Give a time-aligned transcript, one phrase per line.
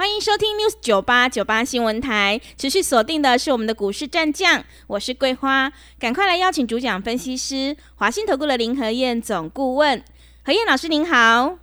[0.00, 10.02] 欢迎收听 News 九八九八新闻台，持续锁定的是我们的股市战将，我是桂花，赶快来邀请主讲分析师华信投顾的林和燕总顾问，
[10.42, 11.58] 何燕老师您好，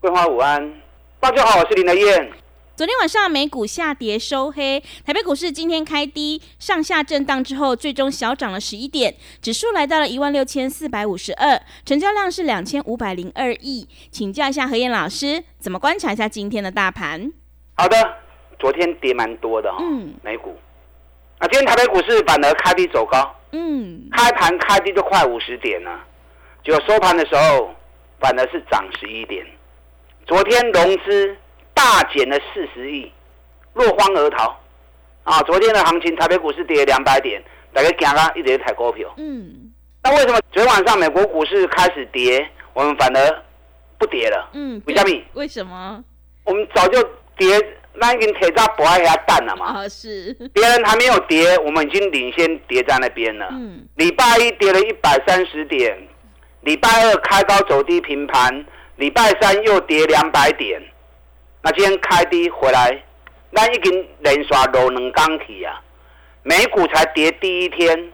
[0.00, 0.80] 桂花午安，
[1.20, 2.32] 大家好，我是林和燕。
[2.74, 13.86] 昨天晚上美股下跌收黑，台北股市今天开低，上下震荡之后，最终小涨了十一点，指数来到了一万六千四百五十二，成交量是两千五百零二亿。
[14.10, 17.30] 请教一下何燕老师，怎么观察一下今天的大盘？
[17.74, 17.96] 好的，
[18.58, 19.82] 昨天跌蛮多的哈，
[20.22, 20.56] 美股。
[21.38, 25.98] 啊今天台北股市反而开低走高，嗯，开盘开低就快五十点了，
[26.64, 27.74] 结果收盘的时候
[28.20, 29.44] 反而是涨十一点。
[30.26, 31.36] 昨天融资
[31.74, 33.10] 大减了四十亿，
[33.72, 34.56] 落荒而逃。
[35.24, 37.42] 啊，昨天的行情台北股市跌两百点，
[37.72, 39.12] 大家惊啦，一直在抬股票。
[39.16, 39.72] 嗯，
[40.04, 43.42] 那为什么昨天晚上美国股市开始跌，我们反而
[43.98, 44.50] 不跌了？
[44.52, 45.22] 嗯，为什么？
[45.34, 46.04] 为什么？
[46.44, 47.00] 我们早就。
[47.36, 47.46] 跌，
[47.94, 49.66] 那已经铁渣不爱下蛋了嘛？
[49.66, 50.32] 啊，是。
[50.52, 53.48] 别人还没有跌，我们已经领先跌在那边了。
[53.52, 53.86] 嗯。
[53.96, 55.96] 礼拜一跌了一百三十点，
[56.62, 58.64] 礼拜二开高走低平盘，
[58.96, 60.80] 礼拜三又跌两百点。
[61.62, 63.02] 那今天开低回来，
[63.50, 65.80] 那已经连刷六能钢体啊。
[66.42, 68.12] 美股才跌第一天，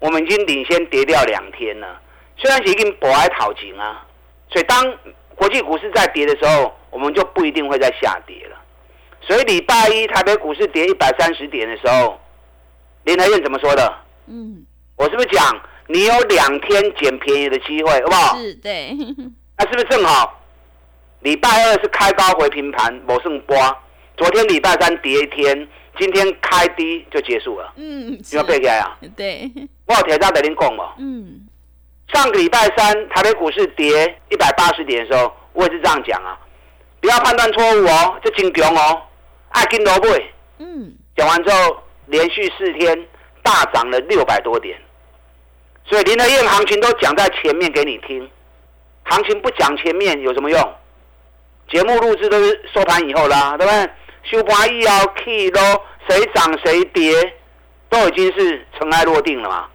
[0.00, 2.00] 我们已经领先跌掉两天了。
[2.36, 4.04] 虽然是已经不爱讨情啊，
[4.50, 4.82] 所以当
[5.40, 6.72] 国际股市在跌的时候。
[6.92, 8.56] 我们就不一定会再下跌了，
[9.20, 12.18] 所以礼拜一台北股市跌一百三十点的时候，
[13.04, 13.94] 林台院怎么说的？
[14.26, 18.36] 嗯，我是不是讲你有两天捡便宜的机会，好不好？
[18.40, 18.90] 是，对。
[19.56, 20.42] 那是不是正好？
[21.20, 23.56] 礼拜二是开高回平盘，某胜波。
[24.16, 27.72] 昨天礼拜三跌一天，今天开低就结束了。
[27.76, 28.98] 嗯，要背起来啊。
[29.16, 29.48] 对。
[29.86, 30.94] 我有铁渣等您讲嘛。
[30.98, 31.46] 嗯。
[32.12, 36.38] 上个礼拜三台北股市跌一百八十点的时候，我也是这样讲啊。
[37.00, 39.02] 不要判断错误哦，这金强哦，
[39.50, 40.08] 爱金萝卜。
[40.58, 43.06] 嗯，讲完之后，连续四天
[43.42, 44.78] 大涨了六百多点，
[45.86, 48.28] 所以林德燕行情都讲在前面给你听，
[49.04, 50.74] 行情不讲前面有什么用？
[51.70, 53.90] 节目录制都是收盘以后啦，对不对？
[54.24, 55.60] 收盘以后 key 都
[56.08, 57.14] 谁涨谁跌，
[57.88, 59.69] 都已经是尘埃落定了嘛。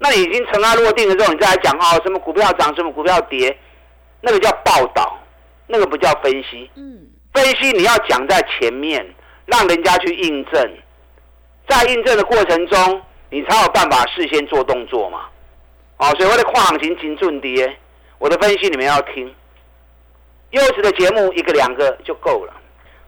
[0.00, 3.56] 那已经尘埃落定的时候，你再来讲哦，什么股票涨，什么股票跌，
[4.20, 5.16] 那个叫报道。
[5.72, 9.06] 那个不叫分析，嗯，分析你要讲在前面，
[9.46, 10.78] 让人家去印证，
[11.68, 15.28] 在印证的过程中，你才有办法事先做动作嘛，
[15.98, 17.72] 哦，所以我的跨行情精准跌，
[18.18, 19.32] 我的分析你们要听，
[20.50, 22.52] 优质的节目一个两个就够了。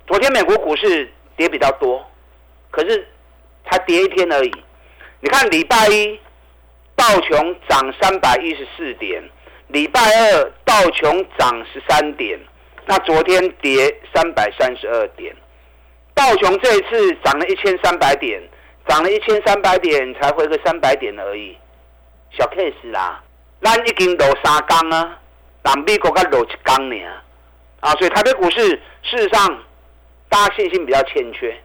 [0.07, 2.01] 昨天美国股市跌比较多，
[2.71, 3.05] 可是
[3.69, 4.53] 才跌一天而已。
[5.19, 6.17] 你看礼拜一
[6.97, 9.23] 道琼涨三百一十四点，
[9.69, 12.39] 礼拜二道琼涨十三点。
[12.87, 15.35] 那昨天跌三百三十二点，
[16.15, 18.43] 道琼这一次涨了一千三百点，
[18.89, 21.57] 涨了一千三百点才回个三百点而已，
[22.37, 23.23] 小 case 啦。
[23.63, 25.19] 咱已经落三缸啊，
[25.63, 26.97] 但美国才落一缸呢
[27.79, 28.61] 啊，所以台北股市
[29.03, 29.63] 事实上
[30.29, 31.57] 大家信心比较欠缺，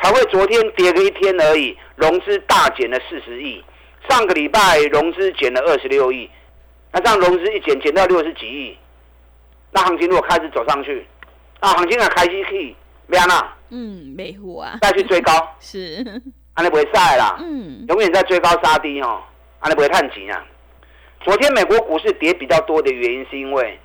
[0.00, 3.64] 才会昨天跌个一天而已，融资大减了四十亿，
[4.08, 6.28] 上个礼拜融资减了二十六亿，
[6.92, 8.76] 那这样融资一减减到六十几亿。
[9.70, 11.06] 那行情如果开始走上去，
[11.60, 12.76] 那行情啊开始去，
[13.06, 13.56] 咩啊？
[13.70, 14.78] 嗯，没糊啊。
[14.82, 16.04] 再去追高，是，
[16.54, 17.36] 安尼不会晒啦。
[17.40, 19.22] 嗯，永远在追高杀低哦，
[19.60, 20.44] 安尼不会探钱啊。
[21.22, 23.78] 昨天美国股市跌比较多的原因，是因为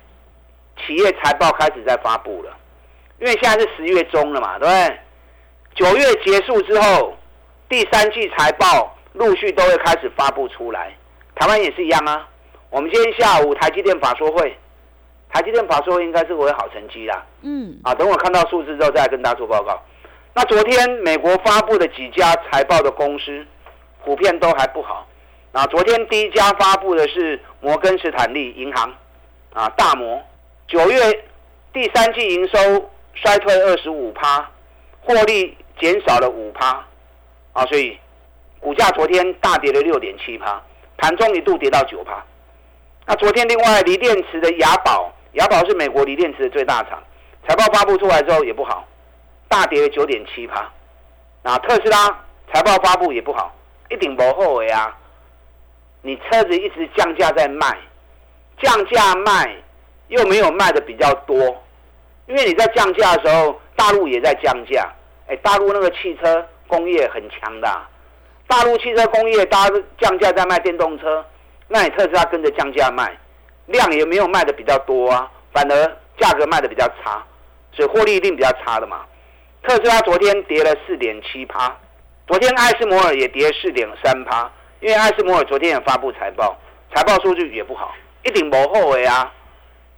[0.84, 2.54] 企业财报开始在发布了，
[3.20, 4.98] 因为现在是十月中了嘛，对不对？
[5.74, 7.16] 九月结束之后，
[7.68, 10.96] 第三季财报陆续都会开始发布出来。
[11.34, 12.26] 台湾也是一样啊。
[12.70, 14.56] 我们今天下午台积电法说会。
[15.30, 19.78] 台积电法说应该是会好成绩啦，嗯，啊，等我看到数字之后再跟大家做报告。
[20.32, 23.46] 那昨天美国发布的几家财报的公司，
[24.02, 25.06] 普遍都还不好。
[25.52, 28.90] 啊，昨天第一家发布的是摩根士坦利银行，
[29.52, 30.18] 啊，大摩，
[30.66, 30.98] 九月
[31.74, 34.50] 第三季营收衰退二十五趴，
[35.02, 36.68] 获利减少了五趴，
[37.52, 37.98] 啊，所以
[38.60, 40.62] 股价昨天大跌了六点七趴，
[40.96, 42.24] 盘中一度跌到九趴。
[43.06, 45.12] 那昨天另外锂电池的雅宝。
[45.32, 47.00] 雅宝是美国锂电池的最大厂，
[47.46, 48.88] 财报发布出来之后也不好，
[49.46, 50.68] 大跌了九点七趴。
[51.42, 52.08] 那特斯拉
[52.52, 53.54] 财报发布也不好，
[53.90, 54.96] 一顶不后尾啊。
[56.00, 57.76] 你车子一直降价在卖，
[58.60, 59.54] 降价卖
[60.08, 61.36] 又没有卖的比较多，
[62.26, 64.90] 因为你在降价的时候，大陆也在降价。
[65.28, 67.68] 哎，大陆那个汽车工业很强的，
[68.48, 71.24] 大陆汽车工业大家降价在卖电动车，
[71.68, 73.16] 那你特斯拉跟着降价卖，
[73.66, 77.22] 量也没有卖的比较多啊，反而价格卖的比较差，
[77.72, 79.04] 所以获利一定比较差的嘛。
[79.62, 81.76] 特斯拉昨天跌了四点七趴，
[82.26, 84.50] 昨天艾斯摩尔也跌四点三趴，
[84.80, 86.58] 因为艾斯摩尔昨天也发布财报，
[86.94, 89.30] 财报数据也不好，一顶不后悔啊，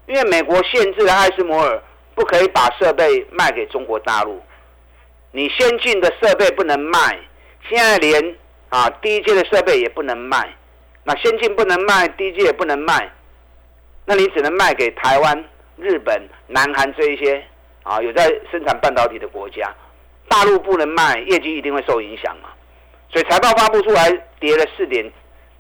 [0.07, 1.81] 因为美国限制了艾斯摩尔
[2.17, 4.43] 不可以把设备卖给中国大陆。
[5.31, 7.17] 你先进的设备不能卖，
[7.69, 8.37] 现在连
[8.69, 10.49] 啊低阶的设备也不能卖，
[11.05, 13.11] 那先进不能卖，低阶也不能卖，
[14.05, 15.45] 那你只能卖给台湾、
[15.77, 17.45] 日本、南韩这一些
[17.83, 19.73] 啊有在生产半导体的国家，
[20.29, 22.49] 大陆不能卖，业绩一定会受影响嘛。
[23.13, 25.11] 所以财报发布出来跌了四点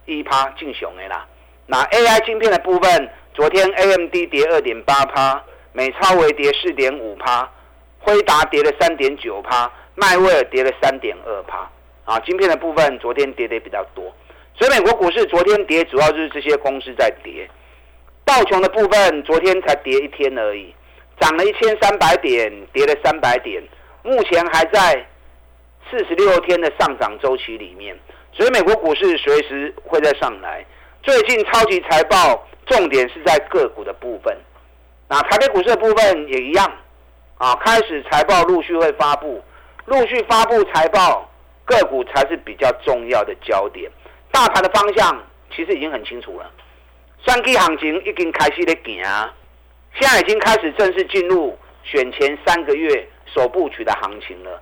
[0.06, 1.26] 一趴，进熊的啦。
[1.66, 5.42] 那 AI 晶片的部分，昨天 AMD 跌二点八趴，
[5.72, 7.48] 美超微跌四点五趴。
[8.02, 11.70] 辉达跌了三点九趴，迈威尔跌了三点二趴，
[12.04, 14.12] 啊，晶片的部分昨天跌的比较多，
[14.54, 17.48] 所以美国股市昨天跌，主要就是这些公司在跌。
[18.24, 20.74] 道琼的部分昨天才跌一天而已，
[21.20, 23.62] 涨了一千三百点，跌了三百点，
[24.02, 25.06] 目前还在
[25.90, 27.96] 四十六天的上涨周期里面，
[28.32, 30.64] 所以美国股市随时会再上来。
[31.02, 34.36] 最近超级财报重点是在个股的部分，
[35.08, 36.70] 那台北股市的部分也一样。
[37.38, 39.42] 啊，开始财报陆续会发布，
[39.86, 41.29] 陆续发布财报，
[41.70, 43.90] 个股才是比较重要的焦点。
[44.30, 45.24] 大盘的方向
[45.54, 46.50] 其实已经很清楚了，
[47.24, 49.02] 三 K 行情已经开始在行，
[49.94, 54.60] 现在已经开始正式进入选前三个月首部曲的行情了。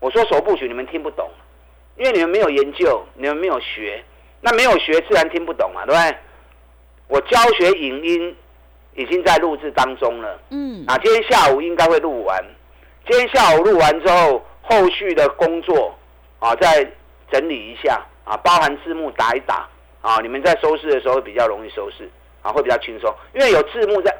[0.00, 1.30] 我说首部曲，你们听不懂，
[1.96, 4.02] 因为你们没有研究，你们没有学，
[4.40, 6.16] 那没有学自然听不懂嘛，对不对？
[7.08, 8.36] 我教学影音。
[8.94, 10.40] 已经在录制当中了。
[10.50, 12.44] 嗯，啊，今天下午应该会录完。
[13.08, 15.96] 今天下午录完之后，后续的工作
[16.38, 16.86] 啊，再
[17.30, 19.68] 整理一下啊，包含字幕打一打
[20.00, 22.08] 啊，你们在收视的时候比较容易收视
[22.42, 24.14] 啊，会比较轻松，因为有字幕在。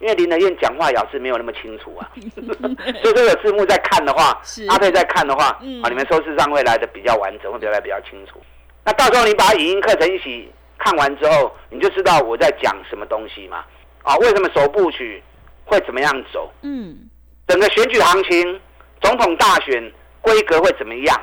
[0.00, 2.10] 因为林德燕讲话咬字没有那么清楚啊，
[3.00, 4.36] 所以说有字幕在看的话，
[4.68, 8.42] 阿佩在看的话，啊，你们收视上会来的比较完整，会表达比较清楚。
[8.84, 13.64] 那到时候你把影音课程一起看完之后，你就知道我在讲什么东西嘛。
[14.02, 15.22] 啊，为什么首部曲
[15.64, 16.52] 会怎么样走？
[16.62, 17.08] 嗯，
[17.46, 18.60] 整个选举行情，
[19.02, 21.20] 总统大选规格会怎么样？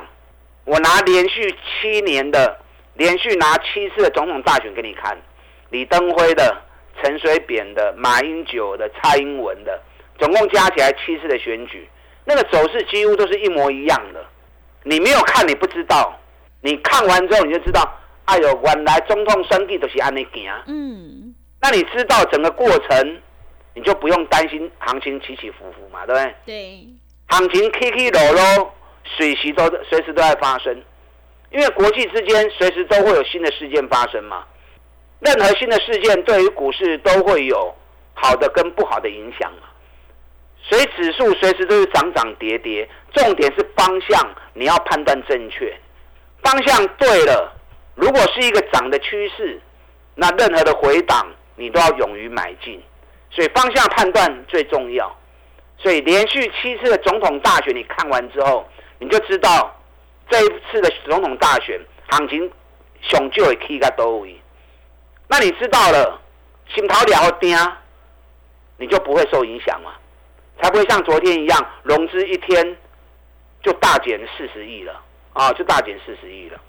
[0.64, 2.58] 我拿连续七年的，
[2.94, 5.16] 连续拿七次的总统大选给你看，
[5.70, 6.56] 李登辉的、
[7.02, 9.80] 陈水扁的、马英九的、蔡英文的，
[10.18, 11.88] 总共加起来七次的选举，
[12.24, 14.24] 那个走势几乎都是一模一样的。
[14.84, 16.12] 你没有看，你不知道；
[16.62, 17.82] 你看完之后，你就知道。
[18.26, 20.52] 哎呦，原来总统选举都是安尼行。
[20.66, 21.34] 嗯。
[21.60, 23.20] 那你知道整个过程，
[23.74, 26.34] 你就不用担心行情起起伏伏嘛，对不对？
[26.46, 26.88] 对。
[27.28, 28.74] 行情起起落落，
[29.04, 30.74] 随时都随时都在发生，
[31.50, 34.44] 因为国际之间随时都会有新的事件发生嘛。
[35.20, 37.74] 任何新的事件对于股市都会有
[38.14, 39.68] 好的跟不好的影响嘛。
[40.62, 45.76] 所以指数随时都是涨涨跌跌，重点是方向你要判断正确，
[46.42, 47.52] 方向对了，
[47.94, 49.60] 如果是一个涨的趋势，
[50.14, 51.26] 那任何的回档。
[51.56, 52.82] 你都要勇于买进，
[53.30, 55.14] 所以方向判断最重要。
[55.76, 58.66] 所以连续七次的总统大选，你看完之后，
[59.00, 59.76] 你就知道
[60.28, 61.80] 这一次的总统大选
[62.10, 62.48] 行情
[63.00, 64.40] 熊就会 K 个多位。
[65.26, 66.20] 那你知道了，
[66.72, 67.56] 心头了定，
[68.76, 69.94] 你就不会受影响嘛，
[70.62, 72.76] 才不会像昨天一样，融资一天
[73.62, 75.02] 就大减四十亿了
[75.32, 76.60] 啊，就大减四十亿了。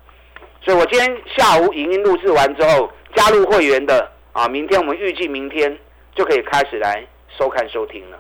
[0.64, 4.12] 所以我今天下午影音录制完之后，加入会员的。
[4.34, 5.78] 啊，明天我们预计明天
[6.16, 7.06] 就可以开始来
[7.38, 8.18] 收看收听了。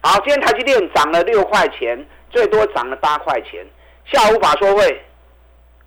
[0.00, 3.66] 好，今天台积电涨了六块钱，最多涨了八块钱。
[4.04, 5.02] 下午法说会，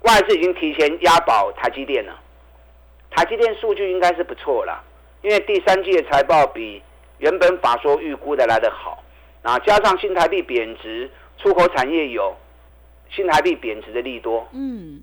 [0.01, 2.19] 外资已经提前押宝台积电了。
[3.09, 4.83] 台积电数据应该是不错了，
[5.21, 6.81] 因为第三季的财报比
[7.19, 9.01] 原本法说预估的来得好。
[9.43, 12.35] 啊，加上新台币贬值，出口产业有
[13.09, 14.47] 新台币贬值的利多。
[14.51, 15.01] 嗯，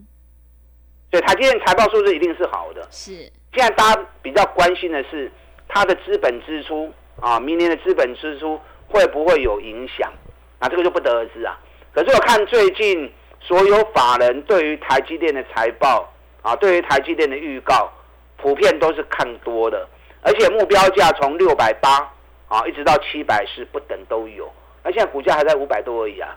[1.11, 2.87] 所以台积电财报数字一定是好的。
[2.91, 3.13] 是。
[3.55, 5.33] 现在大家比较关心的是
[5.67, 10.11] 它的资本支出啊，明年的资本支出会不会有影响？
[10.59, 11.59] 啊，这个就不得而知啊。
[11.93, 17.91] 可是我看最近所有法人对于台积电的财报啊，对于台积电的预告，
[18.37, 19.89] 普遍都是看多的，
[20.23, 22.11] 而且目标价从六百八
[22.49, 24.51] 啊一直到七百四不等都有。
[24.83, 26.37] 那现在股价还在五百多而已啊。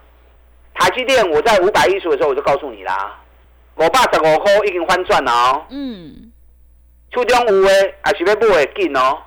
[0.74, 3.18] 台积电我在五百一十的时候我就告诉你啦，
[3.74, 5.66] 我爸十五块已经翻转了哦。
[5.70, 6.32] 嗯。
[7.10, 9.18] 初中五诶，还是要不会进哦。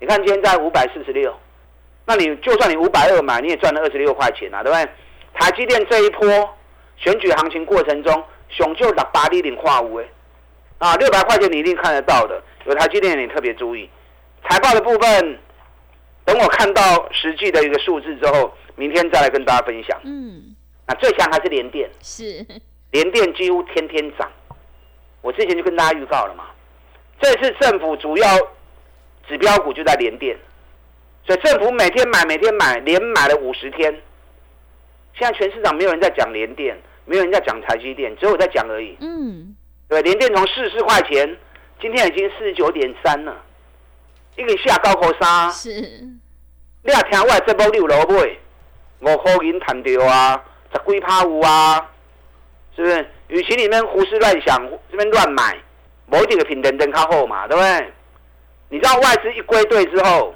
[0.00, 1.32] 你看今天在五百四十六，
[2.06, 4.88] 那你就算你五百二买，你也赚了二十六块钱啊，对不对？
[5.34, 6.28] 台积电这一波
[6.96, 10.04] 选举行情过程中，熊就打八厘零化五哎，
[10.78, 12.42] 啊，六百块钱你一定看得到的。
[12.66, 13.88] 有台积电你特别注意，
[14.48, 15.38] 财报的部分，
[16.24, 19.98] 等我看到实际的一个数字之后，明天再来跟大家分享。
[20.04, 20.54] 嗯，
[20.86, 22.44] 那最强还是联电，是
[22.90, 24.30] 联电几乎天天涨。
[25.22, 26.44] 我之前就跟大家预告了嘛，
[27.20, 28.26] 这次政府主要
[29.28, 30.36] 指标股就在联电，
[31.30, 33.94] 所以政府每天买，每天买，连买了五十天。
[35.16, 38.96] 现在全市场没有人在讲联电，没有人在讲台积电，只有我在讲而已。
[39.00, 39.54] 嗯，
[39.88, 41.36] 对，联电从四十块钱，
[41.80, 43.36] 今天已经四十九点三了，
[44.34, 45.52] 一个下高口三。
[45.52, 50.42] 是，你也听我这波六楼买，五块银谈掉啊，
[50.74, 51.88] 十几趴五啊，
[52.74, 53.06] 是不是？
[53.28, 55.56] 与其你们胡思乱想，这边乱买，
[56.06, 57.92] 某几个品等等靠后嘛，对不对？
[58.70, 60.34] 你知道外资一归队之后，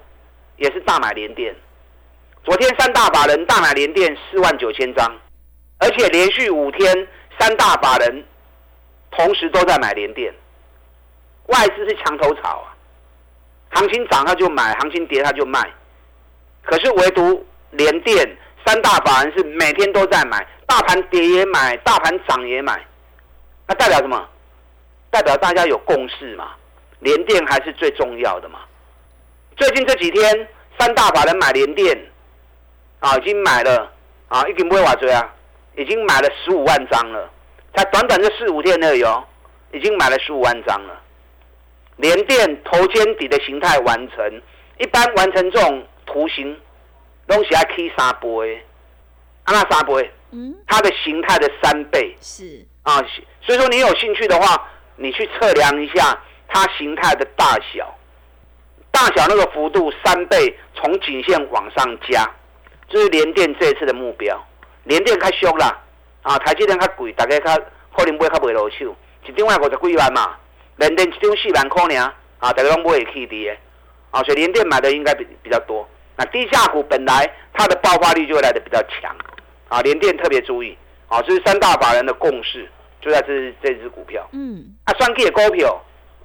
[0.56, 1.54] 也是大买连电。
[2.44, 5.10] 昨天三大法人大买连电四万九千张，
[5.78, 7.08] 而且连续五天
[7.38, 8.24] 三大法人
[9.10, 10.32] 同时都在买连电。
[11.46, 12.72] 外资是墙头草啊，
[13.72, 15.60] 行情涨他就买，行情跌他就卖。
[16.62, 20.46] 可是唯独连电三大法人是每天都在买。
[20.66, 22.82] 大盘跌也买，大盘涨也买，
[23.68, 24.28] 那代表什么？
[25.10, 26.52] 代表大家有共识嘛？
[27.00, 28.60] 连电还是最重要的嘛？
[29.56, 31.96] 最近这几天，三大法人买联电，
[32.98, 33.92] 啊，已经买了
[34.28, 35.32] 啊，一经不会瓦追啊，
[35.76, 37.30] 已经买了十五万张了，
[37.74, 39.24] 才短短这四五天内有，
[39.72, 41.00] 已经买了十五万张了。
[41.96, 44.42] 联电头肩底的形态完成，
[44.78, 46.60] 一般完成这种图形，
[47.28, 48.56] 东西还可以三倍，
[49.44, 50.10] 啊那三倍。
[50.66, 53.00] 它的形态的三倍是啊，
[53.40, 57.96] 所以说你有兴趣的话，你去测量一下它形态的大小，
[58.94, 62.24] 大小那个幅度三倍，从颈线往上加，
[62.88, 64.40] 就是联电这一次的目标。
[64.84, 65.76] 联电较俗啦，
[66.22, 67.60] 啊，台积电较贵，大家较
[67.96, 68.94] 可能买较袂落手，
[69.26, 70.36] 一张要五十几万嘛，
[70.76, 73.50] 联电一张四万块呢，啊，大家拢不会起的，
[74.12, 75.88] 啊，所以联电买的应该比比较多。
[76.16, 79.12] 那低价股本来它的爆发力就会来的比较强。
[79.68, 82.70] 啊，联电特别注意，啊，这是三大法人的共识，
[83.00, 84.24] 就在这这只股票。
[84.32, 85.82] 嗯，啊，双 K 的股票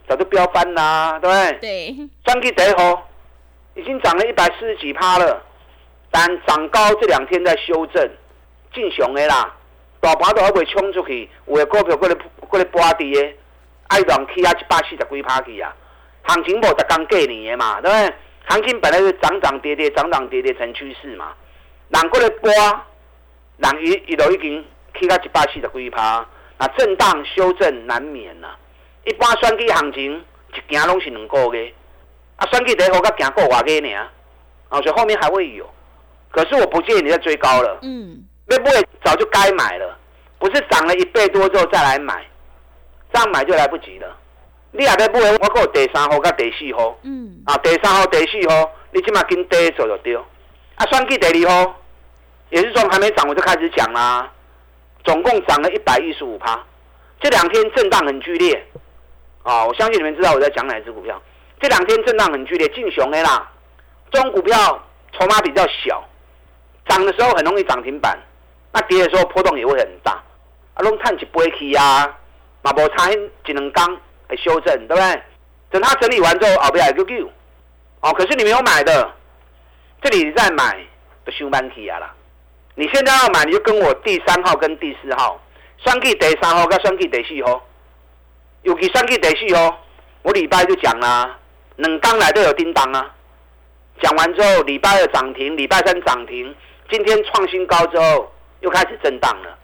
[0.09, 1.59] 早就飙翻啦，对不对？
[1.61, 2.09] 对。
[2.25, 3.07] 双 K 第一号
[3.75, 5.41] 已经涨了一百四十几趴了，
[6.09, 8.09] 但涨高这两天在修正，
[8.73, 9.55] 进熊的啦，
[10.01, 13.33] 大盘都还未冲出去，有的股票过来过来波跌的，
[13.89, 15.73] 爱乱起啊一百四十几趴去啊，
[16.23, 18.15] 行情无才刚过年的嘛，对不对？
[18.47, 21.33] 行情本来是涨涨跌跌，涨涨跌跌成趋势嘛，
[21.89, 22.51] 人过来拨。
[23.61, 24.65] 人伊伊都已经
[24.97, 26.25] 起到一百四十几趴，
[26.57, 28.47] 那震荡修正难免呐。
[29.05, 30.25] 一般选举行情
[30.69, 31.73] 一行拢是两个月，
[32.37, 33.93] 啊，选举第一号甲行过外个呢，
[34.69, 35.69] 啊，所以后面还会有。
[36.31, 38.71] 可是我不建议你再追高了，嗯，不会
[39.03, 39.97] 早就该买了，
[40.37, 42.25] 不是涨了一倍多之后再来买，
[43.11, 44.17] 这样买就来不及了。
[44.71, 50.15] 你也在买，我有第三号甲第四号，嗯，啊，第三号、第四号，你起码跟第一做就对。
[50.15, 51.75] 啊，算计第二号。
[52.51, 54.27] 也是从还没涨我就开始讲啦，
[55.03, 56.59] 总共涨了一百一十五趴，
[57.19, 58.65] 这两天震荡很剧烈，
[59.43, 61.21] 啊，我相信你们知道我在讲哪只股票。
[61.59, 63.49] 这两天震荡很剧烈，进熊 A 啦，
[64.11, 64.55] 这种股票
[65.11, 66.03] 筹码比较小，
[66.87, 68.17] 涨的时候很容易涨停板，
[68.71, 70.11] 那跌的时候波动也会很大。
[70.75, 72.05] 啊，拢探一杯去呀，
[72.61, 75.21] 嘛无差一两缸来修正，对不对？
[75.71, 77.31] 等它整理完之后，后边还 Q Q，
[78.01, 79.11] 哦，可是你没有买的，
[80.01, 80.79] 这里再买
[81.25, 82.13] 都修满去啊啦。
[82.75, 85.39] 你现在要买，你就跟我第三号跟第四号，
[85.83, 87.61] 双 K 第三号跟双 K 第四号，
[88.63, 89.79] 尤其双 K 第四号，
[90.21, 91.37] 我礼拜就讲啦，
[91.77, 93.15] 能刚来都有叮当啊。
[94.01, 96.53] 讲完之后，礼拜二涨停，礼拜三涨停，
[96.89, 99.57] 今天创新高之后又开始震荡了。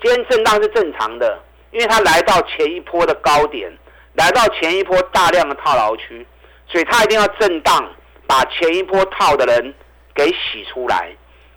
[0.00, 1.40] 今天震荡是正常的，
[1.72, 3.72] 因为它来到前一波的高点，
[4.14, 6.26] 来到前一波大量的套牢区，
[6.68, 7.90] 所以它一定要震荡，
[8.26, 9.74] 把前一波套的人
[10.14, 11.10] 给洗出来。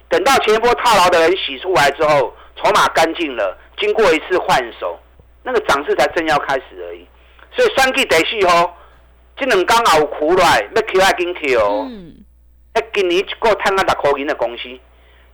[0.07, 4.99] 等到前一波套牢的人洗出来之后，筹码干净了，经过一次换手，
[5.43, 7.07] 那个涨势才正要开始而已。
[7.51, 8.71] 所以三季得续哦，
[9.35, 11.87] 这两刚好苦来，要 Q 还跟 Q 哦。
[11.89, 12.15] 嗯。
[12.73, 14.69] 哎，今年够探到十块银的公司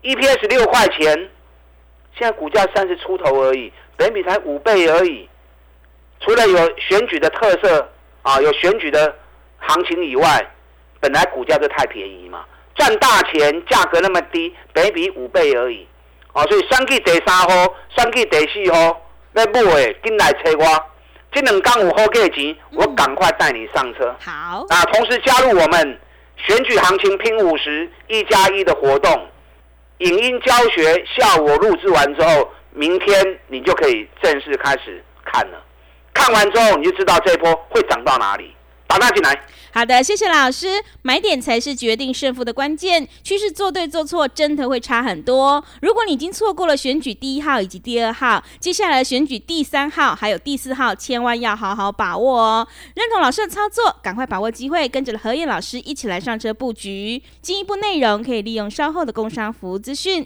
[0.04, 1.30] ，EPS 六块钱，
[2.18, 5.30] 现在股价三十出头而已，本比才五倍而已。
[6.22, 9.14] 除了有选举的特色啊，有选举的
[9.58, 10.48] 行情以外，
[11.02, 12.46] 本来股价就太便宜嘛。
[12.76, 15.86] 赚大钱，价格那么低，比比五倍而已，
[16.34, 19.02] 哦，所以选去第三号，选去第四号，
[19.36, 20.86] 要买的进来找我，
[21.32, 24.16] 这两刚五后给钱，我赶快带你上车。
[24.20, 26.00] 好，那同时加入我们
[26.38, 29.28] 选举行情拼五十一加一的活动，
[29.98, 35.62] 影音教学下午录制完之后，明天你就可以正式开始看了。
[36.14, 38.55] 看完之后，你就知道这一波会涨到哪里。
[38.96, 39.38] 打大进来。
[39.74, 40.82] 好的，谢谢老师。
[41.02, 45.62] 买点才是决定胜负的关键，趋势做对做错真的会差很多。
[45.82, 52.68] 如果你已经错过了选举第一号以及第二号，接下来选举第三号还有第四号，千万要好好把握哦。
[52.96, 57.22] 认同老师的操作，赶快把握机会，跟着何燕老师一起来上车布局。
[57.42, 60.26] 进一步内容可以利用稍后的工商服务资讯。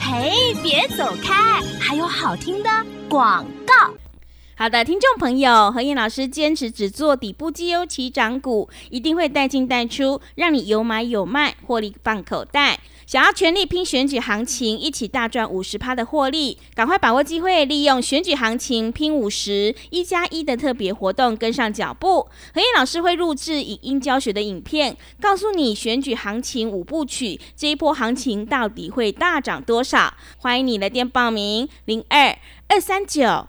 [0.00, 2.70] 嘿，别走开，还有好听的
[3.10, 3.92] 广告。
[4.56, 12.78] 好的，听众朋友，何燕老师坚持只做底部绩优起涨股，一定会带进带出，让你有买有卖，获利放口袋。
[13.04, 22.28] 想要全力拼选举行情，一起大赚五十趴的获利，赶快把握机会，利用选举行情拼五十一加一的特别活动，跟上脚步。
[22.54, 30.14] 何燕老师会录制影音教学的影片，告诉你选举行情五部曲，这一波行情到底会大涨多少？
[30.38, 33.48] 欢迎你来电报名，零二二三九。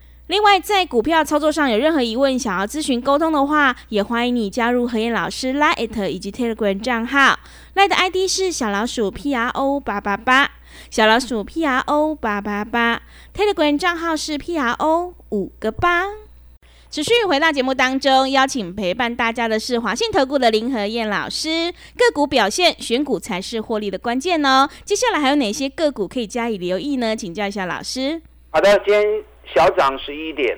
[0.31, 7.37] 另外，在股票操作上有任何疑问，想要咨询沟通的话，也欢迎你加入何燕老师 Line 以及 Telegram 账号。
[7.75, 10.49] Line 的 ID 是小老鼠 P R O 八八八。
[10.89, 13.01] 小老鼠 P R O 八八八
[13.35, 16.05] ，Telegram 账号是 P R O 五个八。
[16.89, 21.73] 持续回到节目当中，邀请陪伴大家的是华信投顾的林和燕老师。
[21.97, 24.69] 个股表现，选股才是获利的关键哦。
[24.85, 27.13] 接下来还有哪些个股可以加以留意呢？
[27.17, 28.21] 请教一下老师。
[28.49, 30.57] 好的，今天小涨十一点，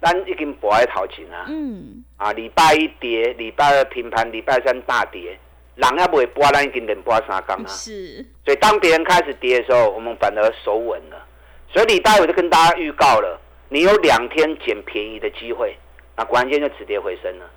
[0.00, 1.46] 但已经不爱淘金啊。
[1.48, 2.04] 嗯。
[2.16, 5.38] 啊，礼拜一跌，礼拜二平盘，礼拜三大跌。
[5.76, 7.66] 人也不会波，咱已经连波三缸啊。
[7.68, 11.24] 是，所以当别人开始跌的时候，我们反而守稳了。
[11.72, 15.76] 所以李大伟就跟大家预告了，你有两天捡便宜的机会，
[16.16, 17.48] 那关键就止跌回升了。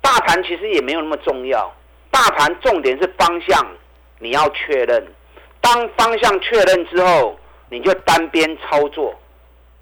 [0.00, 1.74] 大盘其实也没有那么重要，
[2.12, 3.66] 大盘重点是方向，
[4.20, 5.04] 你要确认。
[5.60, 7.36] 当方向确认之后，
[7.70, 9.18] 你就单边操作，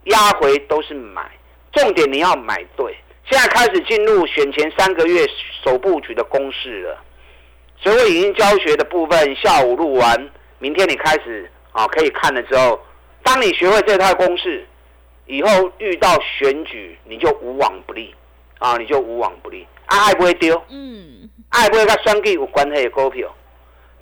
[0.05, 1.31] 压回都是买，
[1.73, 2.97] 重点你要买对。
[3.25, 5.27] 现在开始进入选前三个月
[5.65, 6.99] 首布局的公式了。
[7.81, 12.81] 所以影音教学的部分，下午录完，明天你开始啊可以看了之后，
[13.23, 14.67] 当你学会这套公式，
[15.27, 18.15] 以后遇到选举你就无往不利
[18.59, 23.33] 啊，你就无往不利，爱不会丢，嗯，爱不会跟双 G 有关系的股票。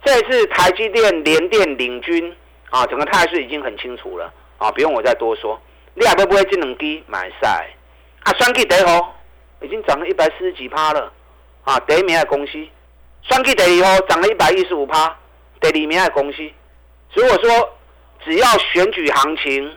[0.03, 2.35] 这次台积电、联电领军
[2.71, 5.61] 啊，整个态势已经很清楚了啊，不用我再多说。
[5.95, 7.69] 你还要买这两支买晒？
[8.25, 11.13] 啊，双 G 第一已经涨了一百四十几趴了
[11.65, 12.53] 啊，第一名的公司。
[13.23, 15.15] 双 K 第二号涨了一百一十五趴，
[15.61, 16.39] 第二名的公司。
[17.13, 17.79] 所以我说，
[18.25, 19.77] 只要选举行情，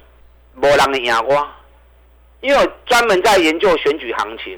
[0.55, 1.47] 无人会赢我，
[2.39, 4.57] 因为我专门在研究选举行情，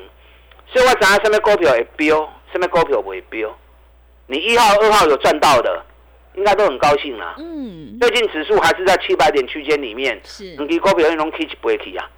[0.67, 3.49] 所以我知道什么股票会飙，什么股票不会飙。
[4.27, 5.83] 你一号、二号有赚到的，
[6.35, 7.35] 应该都很高兴啦。
[7.37, 7.97] 嗯。
[7.99, 10.55] 最近指数还是在七百点区间里面，是。
[10.55, 12.09] 两支股票拢起一倍去啊！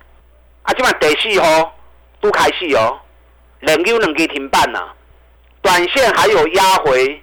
[0.63, 1.75] 啊，今晚第四号
[2.19, 2.99] 都开始哦，
[3.61, 4.79] 两有两支停板呐。
[5.61, 7.21] 短线还有压回，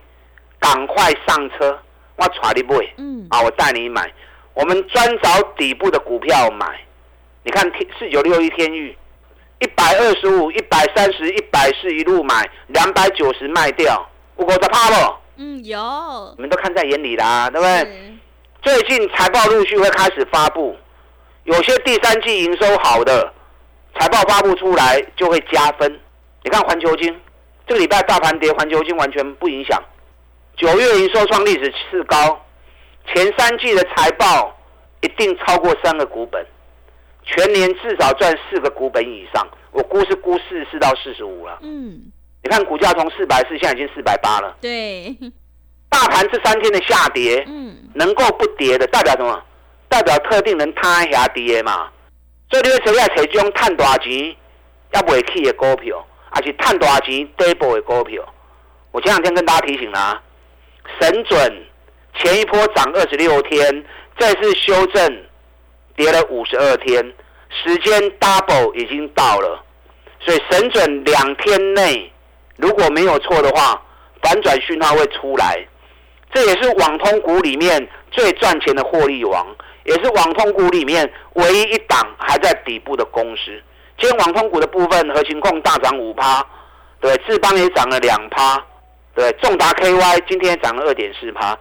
[0.58, 1.78] 赶快上车！
[2.16, 4.12] 我带你买，嗯，啊，我带你买。
[4.52, 6.80] 我们专找底部的股票买。
[7.42, 8.96] 你看天四九六一天域，
[9.60, 15.16] 一百二十五、一百三十、一百四一路买，两百九十卖掉，我在怕不？
[15.36, 16.34] 嗯，有。
[16.36, 18.18] 你们都看在眼里啦，对不对？
[18.62, 20.76] 最近财报陆续会开始发布，
[21.44, 23.32] 有些第三季营收好的
[23.98, 26.00] 财报发布出来就会加分。
[26.42, 27.20] 你看环球金。
[27.66, 29.82] 这个礼拜大盘跌，环球金完全不影响。
[30.54, 32.38] 九月营收创历史次高，
[33.06, 34.54] 前三季的财报
[35.00, 36.46] 一定超过三个股本，
[37.24, 39.48] 全年至少赚四个股本以上。
[39.70, 41.58] 我估是估四十四到四十五了。
[41.62, 42.02] 嗯，
[42.44, 44.56] 你看股价从四百四，现在已经四百八了。
[44.60, 45.16] 对，
[45.88, 49.42] 大盘这三天的下跌，嗯，能够不跌的，代表什么？
[49.88, 51.88] 代表特定人摊下跌嘛。
[52.50, 54.36] 所以你会找下找种赚大钱
[54.92, 56.06] 要不会起的股票。
[56.36, 58.20] 还是探多少钱底部的股票，
[58.90, 60.20] 我前两天跟大家提醒了，
[61.00, 61.66] 神准
[62.16, 63.84] 前一波涨二十六天，
[64.18, 65.24] 这次修正
[65.94, 67.00] 跌了五十二天，
[67.50, 69.64] 时间 double 已经到了，
[70.18, 72.12] 所以神准两天内
[72.56, 73.80] 如果没有错的话，
[74.22, 75.66] 反转讯号会出来，
[76.32, 79.46] 这也是网通股里面最赚钱的获利王，
[79.84, 83.60] 也是网通股里面唯一一档还在底部的公司。
[83.98, 86.44] 今天网通股的部分，核心控大涨五趴，
[87.00, 88.60] 对，智邦也涨了两趴，
[89.14, 91.56] 对，重达 KY 今天涨了二点四趴。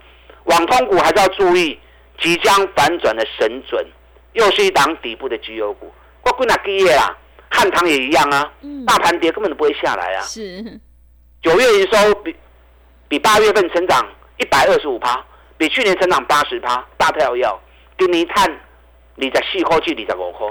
[0.45, 1.79] 网通股还是要注意
[2.19, 3.85] 即将反转的神准，
[4.33, 5.93] 又是一档底部的绩优股。
[6.23, 7.15] 我归哪基业啦？
[7.53, 8.51] 汉唐也一样啊，
[8.85, 10.21] 大盘跌根本都不会下来啊。
[10.23, 10.79] 是，
[11.43, 12.35] 九月营收比
[13.07, 14.03] 比八月份成长
[14.37, 15.23] 一百二十五趴，
[15.55, 17.61] 比去年成长八十趴，大票要
[17.99, 18.51] 今年探
[19.15, 20.47] 你在四块去，你在五块，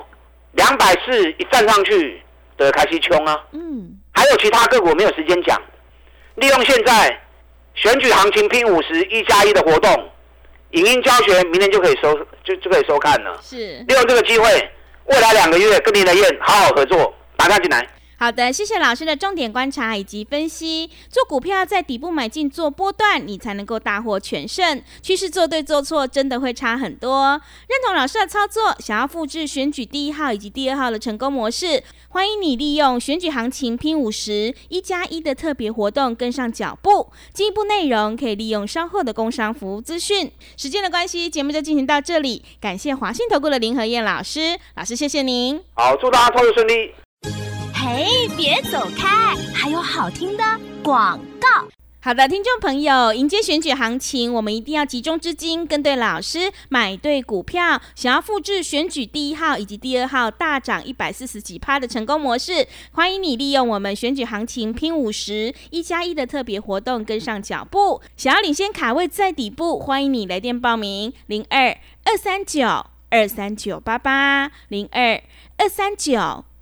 [0.53, 2.23] 两百四一站上去，
[2.57, 3.37] 都开始冲啊。
[3.51, 5.61] 嗯，还有其他个股没有时间讲，
[6.37, 7.21] 利用现在
[7.75, 10.09] 选举行情拼五十一加一的活动，
[10.71, 13.41] 影音教学明天就可以收就就可以收看了。
[13.43, 13.57] 是，
[13.89, 14.71] 利用这个机会。
[15.07, 17.87] 未来两个月跟林德燕好好合作，马上进来。
[18.23, 20.89] 好的，谢谢老师的重点观察以及分析。
[21.11, 24.81] 做股票在底部买进做波段，你才能够大获全胜。
[25.03, 27.31] 趋势做对做错，真的会差很多。
[27.67, 37.11] 认同老师的操作，想要复制选举第一号以及第二号的成功模式，欢迎你利用选举行情拼五十一加一的特别活动跟上脚步。
[37.35, 40.31] 进一步内容可以利用稍后的工商服务资讯。
[40.57, 42.45] 时间的关系，节目就进行到这里。
[42.61, 45.61] 感谢华信投顾的林和燕老师，老师谢谢您。
[45.75, 47.52] 好，祝大家操作顺利。
[47.95, 48.07] 哎，
[48.39, 49.37] 别走开！
[49.55, 50.43] 还有好听的
[50.83, 51.69] 广告。
[52.01, 57.79] 好的，听众朋友，迎接选举行情，我们一定要集中资金，跟对老师，买对股票。
[57.95, 68.01] 想要复制选举第一号以及第二号大涨一百四十几趴的成功模式，欢迎你利用我们选举行情拼五十一加一的特别活动，跟上脚步。
[68.17, 75.23] 想要领先卡位在底部，欢迎你来电报名：零二二三九二三九八八零二
[75.59, 76.47] 二三九。